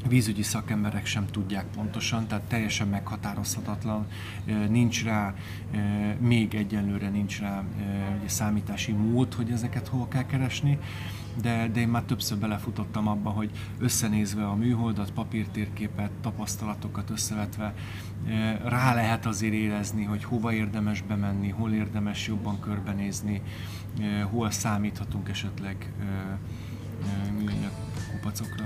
vízügyi 0.07 0.41
szakemberek 0.41 1.05
sem 1.05 1.25
tudják 1.25 1.65
pontosan, 1.75 2.27
tehát 2.27 2.43
teljesen 2.43 2.87
meghatározhatatlan, 2.87 4.07
nincs 4.69 5.03
rá, 5.03 5.33
még 6.19 6.53
egyelőre 6.53 7.09
nincs 7.09 7.39
rá 7.39 7.63
ugye, 8.19 8.27
számítási 8.27 8.91
mód, 8.91 9.33
hogy 9.33 9.51
ezeket 9.51 9.87
hol 9.87 10.07
kell 10.07 10.25
keresni, 10.25 10.79
de, 11.41 11.67
de 11.73 11.79
én 11.79 11.87
már 11.87 12.03
többször 12.03 12.37
belefutottam 12.37 13.07
abba, 13.07 13.29
hogy 13.29 13.51
összenézve 13.79 14.47
a 14.47 14.55
műholdat, 14.55 15.11
papírtérképet, 15.11 16.11
tapasztalatokat 16.21 17.09
összevetve, 17.09 17.73
rá 18.63 18.93
lehet 18.93 19.25
azért 19.25 19.53
érezni, 19.53 20.03
hogy 20.03 20.23
hova 20.23 20.53
érdemes 20.53 21.01
bemenni, 21.01 21.49
hol 21.49 21.71
érdemes 21.71 22.27
jobban 22.27 22.59
körbenézni, 22.59 23.41
hol 24.29 24.51
számíthatunk 24.51 25.29
esetleg 25.29 25.91
műanyag 27.37 27.71
kupacokra. 28.11 28.63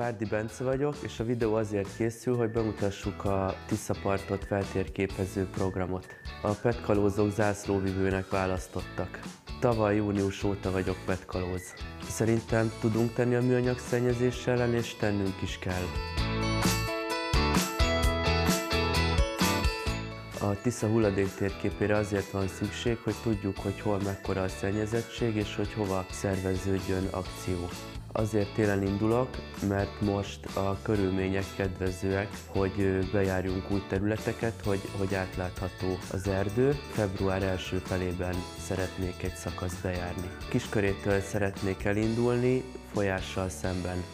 Párdi 0.00 0.24
Bence 0.24 0.64
vagyok, 0.64 0.94
és 1.02 1.20
a 1.20 1.24
videó 1.24 1.54
azért 1.54 1.96
készül, 1.96 2.36
hogy 2.36 2.50
bemutassuk 2.50 3.24
a 3.24 3.54
Tiszapartot 3.66 4.44
feltérképező 4.44 5.46
programot. 5.46 6.06
A 6.42 6.50
petkalózók 6.50 7.30
zászlóvivőnek 7.30 8.30
választottak. 8.30 9.20
Tavaly 9.58 9.96
június 9.96 10.42
óta 10.44 10.70
vagyok 10.70 10.96
petkalóz. 11.06 11.62
Szerintem 12.08 12.72
tudunk 12.80 13.12
tenni 13.12 13.34
a 13.34 13.42
műanyag 13.42 13.78
szennyezés 13.78 14.46
ellen, 14.46 14.74
és 14.74 14.94
tennünk 14.94 15.42
is 15.42 15.58
kell. 15.58 15.86
A 20.40 20.60
Tisza 20.62 20.86
hulladék 20.86 21.34
térképére 21.34 21.96
azért 21.96 22.30
van 22.30 22.48
szükség, 22.48 22.98
hogy 23.04 23.14
tudjuk, 23.22 23.56
hogy 23.58 23.80
hol 23.80 24.00
mekkora 24.04 24.42
a 24.42 24.48
szennyezettség, 24.48 25.36
és 25.36 25.56
hogy 25.56 25.72
hova 25.72 26.06
szerveződjön 26.10 27.06
akció. 27.10 27.68
Azért 28.12 28.54
télen 28.54 28.82
indulok, 28.82 29.28
mert 29.68 30.00
most 30.00 30.56
a 30.56 30.78
körülmények 30.82 31.44
kedvezőek, 31.56 32.28
hogy 32.46 33.08
bejárjunk 33.12 33.70
új 33.70 33.82
területeket, 33.88 34.64
hogy, 34.64 34.80
hogy 34.98 35.14
átlátható 35.14 35.98
az 36.12 36.28
erdő. 36.28 36.70
Február 36.90 37.42
első 37.42 37.78
felében 37.78 38.34
szeretnék 38.58 39.22
egy 39.22 39.34
szakaszt 39.34 39.82
bejárni. 39.82 40.30
Kiskörétől 40.48 41.20
szeretnék 41.20 41.84
elindulni, 41.84 42.64
folyással 42.92 43.48
szemben. 43.48 44.04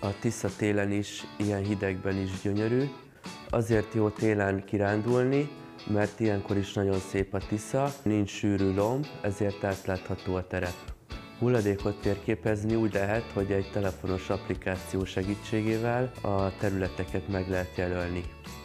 A 0.00 0.18
Tisza 0.20 0.48
télen 0.56 0.92
is, 0.92 1.26
ilyen 1.36 1.62
hidegben 1.62 2.16
is 2.16 2.30
gyönyörű. 2.42 2.84
Azért 3.50 3.94
jó 3.94 4.08
télen 4.08 4.64
kirándulni, 4.64 5.48
mert 5.86 6.20
ilyenkor 6.20 6.56
is 6.56 6.72
nagyon 6.72 6.98
szép 6.98 7.34
a 7.34 7.38
Tisza, 7.48 7.92
nincs 8.02 8.30
sűrű 8.30 8.74
lomb, 8.74 9.06
ezért 9.22 9.64
átlátható 9.64 10.34
a 10.34 10.46
terep. 10.46 10.74
Hulladékot 11.38 12.00
térképezni 12.00 12.74
úgy 12.74 12.92
lehet, 12.92 13.30
hogy 13.32 13.50
egy 13.50 13.70
telefonos 13.72 14.30
applikáció 14.30 15.04
segítségével 15.04 16.12
a 16.20 16.56
területeket 16.56 17.28
meg 17.28 17.48
lehet 17.48 17.76
jelölni. 17.76 18.22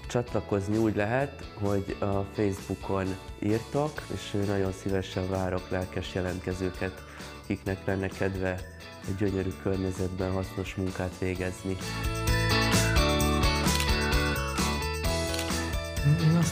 Csatlakozni 0.07 0.77
úgy 0.77 0.95
lehet, 0.95 1.43
hogy 1.61 1.95
a 1.99 2.21
Facebookon 2.33 3.07
írtok, 3.39 3.91
és 4.13 4.45
nagyon 4.47 4.71
szívesen 4.71 5.29
várok 5.29 5.69
lelkes 5.69 6.13
jelentkezőket, 6.13 7.03
akiknek 7.43 7.85
lenne 7.85 8.07
kedve 8.07 8.59
egy 9.07 9.15
gyönyörű 9.15 9.51
környezetben 9.63 10.31
hasznos 10.31 10.75
munkát 10.75 11.17
végezni. 11.19 11.77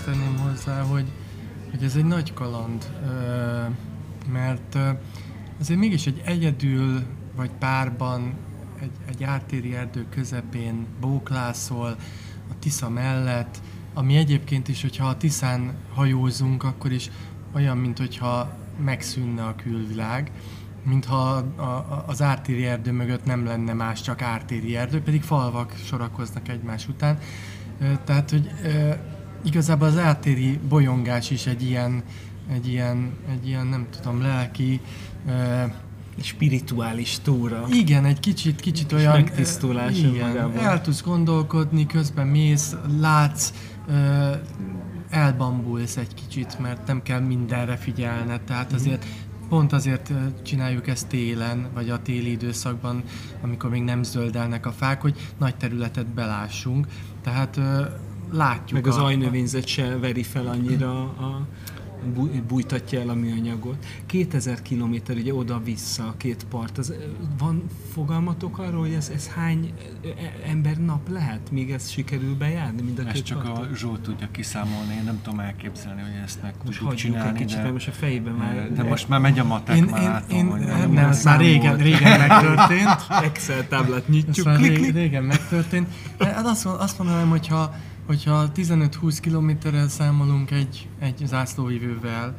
Tenném 0.05 0.37
hozzá, 0.37 0.81
hogy, 0.81 1.05
hogy 1.71 1.83
ez 1.83 1.95
egy 1.95 2.05
nagy 2.05 2.33
kaland, 2.33 2.89
mert 4.31 4.77
azért 5.59 5.79
mégis 5.79 6.05
egy 6.07 6.21
egyedül 6.25 7.03
vagy 7.35 7.49
párban 7.59 8.33
egy, 8.79 8.91
egy 9.09 9.23
ártéri 9.23 9.75
erdő 9.75 10.05
közepén 10.09 10.85
bóklászol 10.99 11.95
a 12.51 12.59
Tisza 12.59 12.89
mellett, 12.89 13.61
ami 13.93 14.15
egyébként 14.15 14.67
is, 14.67 14.81
hogyha 14.81 15.07
a 15.07 15.17
Tiszán 15.17 15.73
hajózunk, 15.93 16.63
akkor 16.63 16.91
is 16.91 17.09
olyan, 17.53 17.77
mint 17.77 17.97
hogyha 17.97 18.57
megszűnne 18.83 19.43
a 19.43 19.55
külvilág, 19.55 20.31
mintha 20.83 21.15
a, 21.15 21.61
a, 21.61 22.03
az 22.07 22.21
ártéri 22.21 22.65
erdő 22.65 22.91
mögött 22.91 23.25
nem 23.25 23.45
lenne 23.45 23.73
más, 23.73 24.01
csak 24.01 24.21
ártéri 24.21 24.75
erdő, 24.75 25.01
pedig 25.01 25.21
falvak 25.21 25.73
sorakoznak 25.85 26.47
egymás 26.47 26.87
után. 26.87 27.19
Tehát, 28.03 28.29
hogy 28.29 28.51
igazából 29.45 29.87
az 29.87 29.97
ártéri 29.97 30.59
bolyongás 30.69 31.31
is 31.31 31.45
egy 31.45 31.63
ilyen, 31.63 32.03
egy 32.51 32.67
ilyen, 32.67 33.11
egy 33.31 33.47
ilyen 33.47 33.67
nem 33.67 33.87
tudom, 33.89 34.21
lelki, 34.21 34.79
spirituális 36.21 37.19
túra. 37.19 37.65
Igen, 37.71 38.05
egy 38.05 38.19
kicsit, 38.19 38.59
kicsit 38.59 38.91
olyan... 38.91 39.11
megtisztulás 39.11 39.97
igen, 39.97 40.57
El 40.57 40.81
tudsz 40.81 41.01
gondolkodni, 41.01 41.85
közben 41.85 42.27
mész, 42.27 42.75
látsz, 42.99 43.53
elbambulsz 45.09 45.97
egy 45.97 46.13
kicsit, 46.13 46.59
mert 46.59 46.87
nem 46.87 47.01
kell 47.01 47.19
mindenre 47.19 47.75
figyelned, 47.75 48.41
tehát 48.41 48.67
mhm. 48.67 48.75
azért 48.75 49.05
pont 49.49 49.73
azért 49.73 50.11
csináljuk 50.43 50.87
ezt 50.87 51.07
télen, 51.07 51.67
vagy 51.73 51.89
a 51.89 52.01
téli 52.01 52.31
időszakban, 52.31 53.03
amikor 53.41 53.69
még 53.69 53.83
nem 53.83 54.03
zöldelnek 54.03 54.65
a 54.65 54.71
fák, 54.71 55.01
hogy 55.01 55.15
nagy 55.37 55.55
területet 55.55 56.07
belássunk. 56.07 56.87
Tehát 57.23 57.59
látjuk. 58.31 58.71
Meg 58.71 58.87
az 58.87 58.97
a, 58.97 59.03
ajnövényzet 59.05 59.67
se 59.67 59.97
veri 59.97 60.23
fel 60.23 60.47
annyira 60.47 61.01
a 61.01 61.47
bújtatja 62.47 62.99
el 63.01 63.09
a 63.09 63.13
műanyagot. 63.13 63.85
2000 64.05 64.61
kilométer 64.61 65.15
ugye 65.15 65.33
oda-vissza 65.33 66.03
a 66.03 66.13
két 66.17 66.45
part. 66.49 66.77
Az, 66.77 66.93
van 67.37 67.63
fogalmatok 67.93 68.57
arról, 68.57 68.79
hogy 68.79 68.93
ez, 68.93 69.11
ez 69.15 69.27
hány 69.27 69.73
e, 70.03 70.49
ember 70.49 70.77
nap 70.77 71.09
lehet, 71.09 71.51
míg 71.51 71.71
ez 71.71 71.89
sikerül 71.89 72.35
bejárni 72.35 72.81
mind 72.81 72.99
a 72.99 73.01
ezt 73.01 73.13
két 73.13 73.23
csak 73.23 73.43
parton? 73.43 73.67
a 73.71 73.75
Zsolt 73.75 74.01
tudja 74.01 74.27
kiszámolni, 74.31 74.93
én 74.93 75.03
nem 75.03 75.19
tudom 75.23 75.39
elképzelni, 75.39 76.01
hogy 76.01 76.21
ezt 76.23 76.41
meg 76.41 76.53
most 76.65 76.77
tudjuk 76.77 76.97
csinálni. 76.97 77.29
egy 77.29 77.45
kicsit, 77.45 77.61
de, 77.61 77.71
most 77.71 77.87
a 77.87 77.91
fejében 77.91 78.33
már... 78.33 78.73
De 78.73 78.83
most 78.83 79.09
már 79.09 79.19
megy 79.19 79.39
a 79.39 79.43
matek, 79.43 79.75
én, 79.75 79.83
már 79.83 80.01
én, 80.01 80.07
látom, 80.07 80.37
én, 80.37 80.47
hogy 80.47 80.59
nem, 80.59 80.91
nem, 80.91 81.09
ez 81.09 81.23
már 81.23 81.39
régen, 81.39 81.77
régen 81.77 82.19
megtörtént. 82.27 83.05
Excel 83.23 83.67
táblát 83.67 84.07
nyitjuk. 84.07 84.37
Ez 84.37 84.43
már 84.43 84.59
ré, 84.59 84.89
régen 84.89 85.23
megtörtént. 85.23 85.87
Hát 86.19 86.45
azt, 86.45 86.65
azt 86.65 86.97
mondanám, 86.97 87.29
hogyha 87.29 87.75
hogyha 88.05 88.51
15-20 88.55 89.17
kilométerrel 89.21 89.87
számolunk 89.87 90.51
egy, 90.51 90.89
egy 90.99 91.21
zászlóvívővel, 91.25 92.35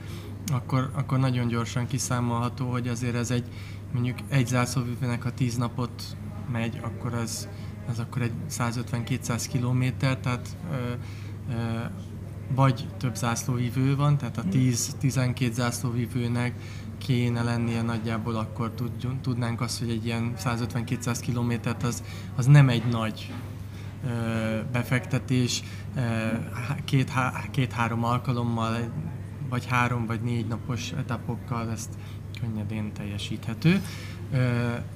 akkor, 0.52 0.90
akkor 0.94 1.18
nagyon 1.18 1.48
gyorsan 1.48 1.86
kiszámolható, 1.86 2.70
hogy 2.70 2.88
azért 2.88 3.14
ez 3.14 3.30
egy, 3.30 3.48
mondjuk 3.92 4.18
egy 4.28 4.46
zászlóvívőnek 4.46 5.24
a 5.24 5.30
10 5.30 5.56
napot 5.56 6.16
megy, 6.52 6.80
akkor 6.82 7.14
az, 7.14 7.48
az 7.88 7.98
akkor 7.98 8.22
egy 8.22 8.32
150-200 8.50 9.44
kilométer, 9.48 10.18
tehát 10.18 10.56
ö, 10.72 10.92
ö, 11.50 11.54
vagy 12.54 12.86
több 12.96 13.14
zászlóvívő 13.14 13.96
van, 13.96 14.16
tehát 14.16 14.38
a 14.38 14.42
10-12 14.42 15.52
zászlóvívőnek 15.52 16.54
kéne 16.98 17.42
lennie 17.42 17.82
nagyjából, 17.82 18.36
akkor 18.36 18.72
tudnánk 19.22 19.60
azt, 19.60 19.78
hogy 19.78 19.90
egy 19.90 20.04
ilyen 20.04 20.32
150-200 20.38 21.18
kilométert 21.20 21.82
az, 21.82 22.02
az 22.36 22.46
nem 22.46 22.68
egy 22.68 22.84
nagy 22.86 23.32
befektetés 24.72 25.62
két-három 26.84 28.00
két, 28.00 28.10
alkalommal, 28.10 28.76
vagy 29.48 29.66
három 29.66 30.06
vagy 30.06 30.20
négy 30.20 30.46
napos 30.46 30.92
etapokkal 30.92 31.70
ezt 31.70 31.94
könnyedén 32.40 32.92
teljesíthető. 32.92 33.80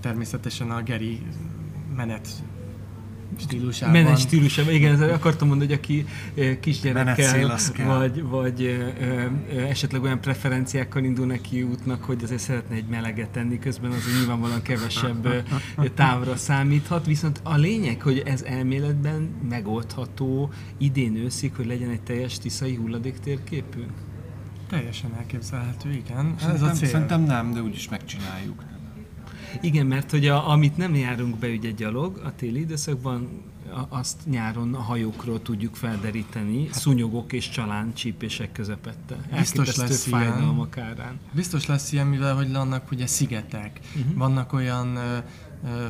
Természetesen 0.00 0.70
a 0.70 0.82
Geri 0.82 1.22
menet 1.96 2.28
stílusában. 3.38 4.02
Menet 4.02 4.18
stílusában, 4.18 4.74
igen, 4.74 5.02
akartam 5.02 5.48
mondani, 5.48 5.70
hogy 5.70 5.78
aki 5.78 6.06
kisgyerekkel, 6.60 7.58
vagy, 7.86 8.22
vagy 8.22 8.62
ö, 8.62 8.88
ö, 9.54 9.60
esetleg 9.60 10.02
olyan 10.02 10.20
preferenciákkal 10.20 11.04
indul 11.04 11.26
neki 11.26 11.62
útnak, 11.62 12.04
hogy 12.04 12.22
azért 12.22 12.40
szeretne 12.40 12.74
egy 12.74 12.86
meleget 12.86 13.30
tenni, 13.30 13.58
közben 13.58 13.90
az 13.90 14.02
nyilvánvalóan 14.18 14.62
kevesebb 14.62 15.44
távra 15.94 16.36
számíthat, 16.36 17.06
viszont 17.06 17.40
a 17.42 17.56
lényeg, 17.56 18.02
hogy 18.02 18.22
ez 18.26 18.42
elméletben 18.42 19.28
megoldható 19.48 20.50
idén 20.78 21.16
őszig, 21.16 21.54
hogy 21.54 21.66
legyen 21.66 21.90
egy 21.90 22.02
teljes 22.02 22.38
tiszai 22.38 22.74
hulladéktérképünk? 22.74 23.90
Teljesen 24.68 25.14
elképzelhető, 25.18 25.90
igen. 25.90 26.34
Szerintem, 26.38 26.54
ez 26.54 26.62
a 26.62 26.70
cél. 26.70 26.88
Szerintem 26.88 27.22
nem, 27.22 27.52
de 27.52 27.60
úgyis 27.60 27.88
megcsináljuk. 27.88 28.62
Igen, 29.60 29.86
mert 29.86 30.10
hogy 30.10 30.26
a, 30.26 30.48
amit 30.48 30.76
nem 30.76 30.94
járunk 30.94 31.36
be 31.36 31.48
ugye 31.48 31.70
gyalog 31.70 32.20
a 32.24 32.34
téli 32.34 32.60
időszakban, 32.60 33.28
azt 33.88 34.16
nyáron 34.24 34.74
a 34.74 34.80
hajókról 34.80 35.42
tudjuk 35.42 35.76
felderíteni, 35.76 36.66
hát, 36.66 36.74
szúnyogok 36.74 37.32
és 37.32 37.48
csalán 37.48 37.94
csípések 37.94 38.52
közepette. 38.52 39.16
Biztos 39.36 39.76
lesz 39.76 40.06
ilyen. 40.06 40.68
Árán. 40.76 41.20
Biztos 41.32 41.66
lesz 41.66 41.92
ilyen, 41.92 42.06
mivel 42.06 42.34
hogy 42.34 42.52
vannak 42.52 42.90
ugye 42.90 43.06
szigetek. 43.06 43.80
Uh-huh. 43.96 44.16
Vannak 44.16 44.52
olyan 44.52 44.98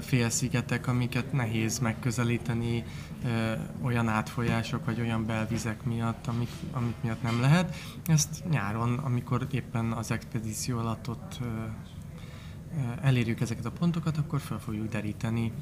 félszigetek, 0.01 0.87
amiket 0.87 1.33
nehéz 1.33 1.79
megközelíteni 1.79 2.85
ö, 3.25 3.53
olyan 3.83 4.09
átfolyások 4.09 4.85
vagy 4.85 5.01
olyan 5.01 5.27
belvizek 5.27 5.85
miatt, 5.85 6.27
amik, 6.27 6.49
amik 6.73 6.95
miatt 7.03 7.23
nem 7.23 7.41
lehet. 7.41 7.77
Ezt 8.07 8.45
nyáron, 8.51 8.99
amikor 8.99 9.47
éppen 9.51 9.93
az 9.93 10.11
expedíció 10.11 10.79
alatt 10.79 11.09
ott 11.09 11.39
ö, 11.41 11.45
elérjük 13.01 13.41
ezeket 13.41 13.65
a 13.65 13.71
pontokat, 13.71 14.17
akkor 14.17 14.41
fel 14.41 14.59
fogjuk 14.59 14.89
deríteni, 14.89 15.53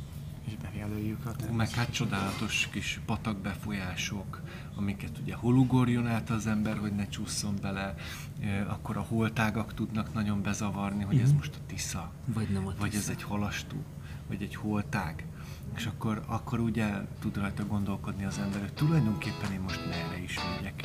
és 0.48 0.56
bejelöljük 0.56 1.26
a 1.26 1.52
Meg 1.52 1.70
hát 1.70 1.92
csodálatos 1.92 2.68
kis 2.72 3.00
patak 3.06 3.36
befolyások, 3.36 4.42
amiket 4.76 5.18
ugye 5.22 5.34
holugorjon 5.34 6.06
át 6.06 6.30
az 6.30 6.46
ember, 6.46 6.78
hogy 6.78 6.92
ne 6.92 7.08
csúszson 7.08 7.54
bele, 7.60 7.94
akkor 8.68 8.96
a 8.96 9.00
holtágak 9.00 9.74
tudnak 9.74 10.14
nagyon 10.14 10.42
bezavarni, 10.42 11.04
hogy 11.04 11.18
ez 11.18 11.28
mhm. 11.28 11.36
most 11.36 11.54
a 11.54 11.66
Tisza, 11.66 12.12
vagy, 12.24 12.48
nem 12.48 12.66
a 12.66 12.70
tisza. 12.70 12.80
vagy 12.80 12.94
ez 12.94 13.08
egy 13.08 13.22
halastú, 13.22 13.76
vagy 14.28 14.42
egy 14.42 14.54
holtág. 14.54 15.24
És 15.76 15.86
akkor, 15.86 16.22
akkor 16.26 16.60
ugye 16.60 16.86
tud 17.20 17.36
rajta 17.36 17.66
gondolkodni 17.66 18.24
az 18.24 18.38
ember, 18.38 18.60
hogy 18.60 18.72
tulajdonképpen 18.72 19.52
én 19.52 19.60
most 19.60 19.86
merre 19.86 20.22
is 20.22 20.38
megyek. 20.56 20.84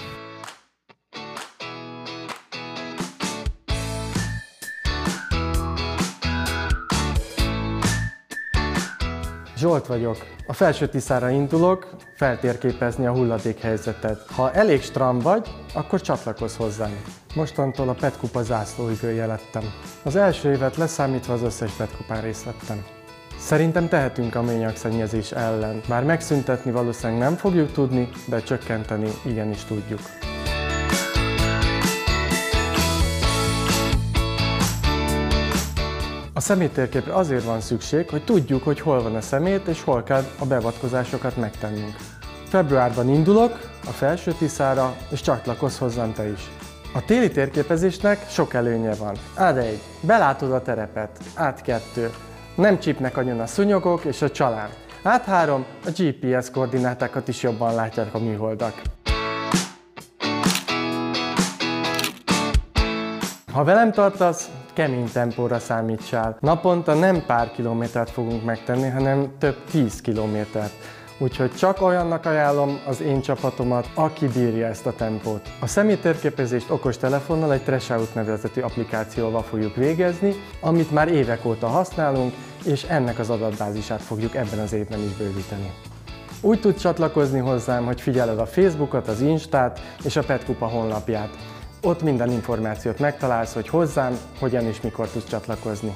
Zsolt 9.64 9.88
vagyok. 9.88 10.18
A 10.48 10.54
felső 10.54 10.88
Tiszára 10.88 11.30
indulok, 11.30 11.96
feltérképezni 12.16 13.06
a 13.06 13.12
hulladékhelyzetet. 13.12 14.26
Ha 14.36 14.52
elég 14.52 14.82
stram 14.82 15.20
vagy, 15.20 15.48
akkor 15.74 16.02
csatlakozz 16.02 16.56
hozzám. 16.56 17.04
Mostantól 17.36 17.90
a 17.90 17.94
Petkupa 17.94 18.44
zászlóigője 18.44 19.26
lettem. 19.26 19.64
Az 20.04 20.16
első 20.16 20.52
évet 20.52 20.76
leszámítva 20.76 21.34
az 21.34 21.42
összes 21.42 21.72
Petkupán 21.72 22.22
részt 22.22 22.44
vettem. 22.44 22.86
Szerintem 23.38 23.88
tehetünk 23.88 24.36
a 24.36 24.42
ményagszennyezés 24.42 25.32
ellen. 25.32 25.82
Már 25.88 26.04
megszüntetni 26.04 26.72
valószínűleg 26.72 27.22
nem 27.22 27.36
fogjuk 27.36 27.72
tudni, 27.72 28.10
de 28.26 28.42
csökkenteni 28.42 29.10
igenis 29.26 29.64
tudjuk. 29.64 30.00
A 36.36 36.40
szeméttérképre 36.40 37.14
azért 37.14 37.44
van 37.44 37.62
szükség, 37.62 38.10
hogy 38.10 38.24
tudjuk, 38.24 38.64
hogy 38.64 38.80
hol 38.80 39.02
van 39.02 39.16
a 39.16 39.22
szemét 39.22 39.68
és 39.68 39.84
hol 39.84 40.04
kell 40.04 40.24
a 40.40 40.46
beavatkozásokat 40.46 41.38
megtennünk. 41.38 41.96
Februárban 42.48 43.10
indulok 43.10 43.60
a 43.88 43.90
felső 43.90 44.32
Tiszára, 44.32 44.96
és 45.10 45.22
csatlakozz 45.22 45.78
hozzám 45.78 46.14
te 46.14 46.28
is. 46.28 46.50
A 46.94 47.06
téli 47.06 47.32
térképezésnek 47.32 48.30
sok 48.30 48.54
előnye 48.54 48.94
van. 48.94 49.16
Ad 49.36 49.58
egy, 49.58 49.82
belátod 50.02 50.52
a 50.52 50.62
terepet. 50.62 51.20
Át 51.34 51.62
kettő, 51.62 52.10
nem 52.56 52.80
csípnek 52.80 53.18
agyon 53.18 53.40
a 53.40 53.46
szúnyogok 53.46 54.04
és 54.04 54.22
a 54.22 54.32
csalán. 54.32 54.70
Át 55.04 55.24
három, 55.24 55.66
a 55.86 55.90
GPS 55.98 56.50
koordinátákat 56.52 57.28
is 57.28 57.44
jobban 57.44 57.76
látják 57.76 58.14
a 58.14 58.20
műholdak. 58.20 58.82
Ha 63.52 63.64
velem 63.64 63.92
tartasz, 63.92 64.50
kemény 64.74 65.12
tempóra 65.12 65.60
számítsál. 65.60 66.38
Naponta 66.40 66.94
nem 66.94 67.24
pár 67.26 67.52
kilométert 67.52 68.10
fogunk 68.10 68.44
megtenni, 68.44 68.90
hanem 68.90 69.32
több 69.40 69.58
tíz 69.72 70.02
kilométert. 70.02 70.74
Úgyhogy 71.18 71.56
csak 71.56 71.82
olyannak 71.82 72.26
ajánlom 72.26 72.80
az 72.88 73.02
én 73.02 73.22
csapatomat, 73.22 73.90
aki 73.94 74.28
bírja 74.28 74.68
ezt 74.68 74.86
a 74.86 74.94
tempót. 74.94 75.50
A 75.60 75.68
személytérképezést 75.68 76.70
okos 76.70 76.98
telefonnal 76.98 77.54
egy 77.54 77.64
Treshout 77.64 78.16
nevezetű 78.16 78.62
applikációval 78.62 79.44
fogjuk 79.44 79.76
végezni, 79.76 80.34
amit 80.62 80.92
már 80.92 81.08
évek 81.08 81.46
óta 81.46 81.68
használunk, 81.68 82.34
és 82.66 82.84
ennek 82.84 83.20
az 83.20 83.30
adatbázisát 83.30 84.02
fogjuk 84.02 84.36
ebben 84.36 84.60
az 84.60 84.74
évben 84.74 85.00
is 85.00 85.18
bővíteni. 85.18 85.72
Úgy 86.42 86.60
tudsz 86.60 86.82
csatlakozni 86.82 87.40
hozzám, 87.40 87.86
hogy 87.86 88.02
figyeled 88.02 88.40
a 88.40 88.46
Facebookot, 88.46 89.08
az 89.08 89.22
Instát 89.22 89.80
és 90.04 90.16
a 90.16 90.24
Petkupa 90.24 90.66
honlapját. 90.66 91.30
Ott 91.86 92.02
minden 92.02 92.32
információt 92.32 93.00
megtalálsz, 93.00 93.54
hogy 93.54 93.68
hozzám, 93.68 94.18
hogyan 94.40 94.66
és 94.66 94.82
mikor 94.82 95.08
tudsz 95.08 95.28
csatlakozni. 95.30 95.94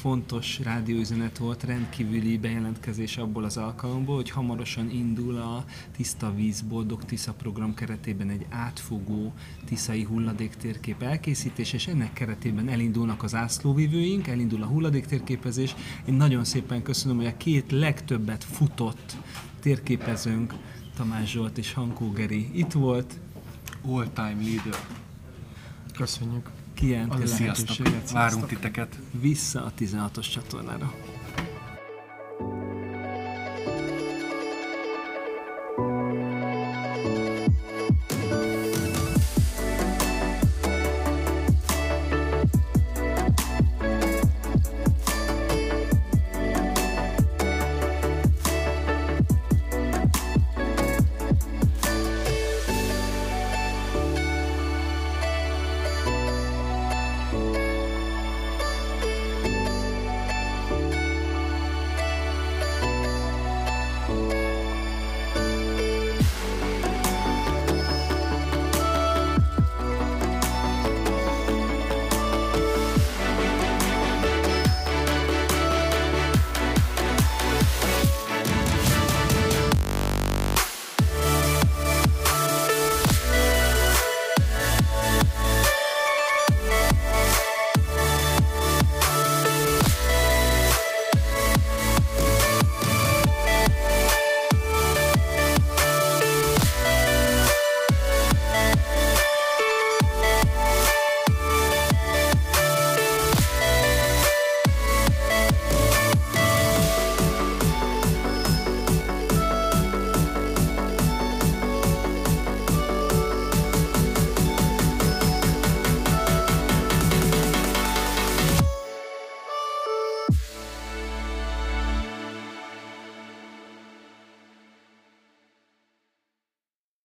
Fontos 0.00 0.58
rádióüzenet 0.58 1.38
volt, 1.38 1.62
rendkívüli 1.62 2.38
bejelentkezés 2.38 3.16
abból 3.16 3.44
az 3.44 3.56
alkalomból, 3.56 4.16
hogy 4.16 4.30
hamarosan 4.30 4.90
indul 4.90 5.36
a 5.36 5.64
Tiszta 5.96 6.34
Víz 6.34 6.60
Boldog 6.60 7.04
Tisza 7.04 7.32
program 7.32 7.74
keretében 7.74 8.30
egy 8.30 8.46
átfogó 8.48 9.32
tiszai 9.64 10.02
hulladéktérkép 10.02 11.02
elkészítés, 11.02 11.72
és 11.72 11.86
ennek 11.86 12.12
keretében 12.12 12.68
elindulnak 12.68 13.22
az 13.22 13.34
ászlóvivőink, 13.34 14.26
elindul 14.26 14.62
a 14.62 14.66
hulladéktérképezés. 14.66 15.74
Én 16.06 16.14
nagyon 16.14 16.44
szépen 16.44 16.82
köszönöm, 16.82 17.16
hogy 17.16 17.26
a 17.26 17.36
két 17.36 17.70
legtöbbet 17.70 18.44
futott 18.44 19.16
térképezőnk, 19.60 20.54
Tamás 20.96 21.30
Zsolt 21.30 21.58
és 21.58 21.72
Hankó 21.72 22.10
Geri 22.10 22.50
itt 22.52 22.72
volt. 22.72 23.18
All-time 23.86 24.36
leader. 24.42 24.80
Köszönjük. 25.96 26.57
Sziasztok, 26.78 27.38
lehetőséget. 27.38 28.10
várunk 28.10 28.32
Sziasztok. 28.32 28.48
titeket. 28.48 28.98
Vissza 29.20 29.64
a 29.64 29.72
16-os 29.78 30.30
csatornára. 30.30 30.94